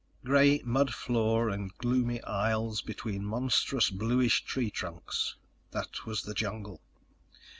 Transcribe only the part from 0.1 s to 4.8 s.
Gray mud floor and gloomy aisles between monstrous bluish tree